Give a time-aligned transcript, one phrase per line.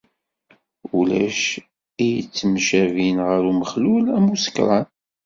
[0.97, 1.39] Ulac
[2.05, 4.87] i yettemcabin ɣer umexlul am usekṛan.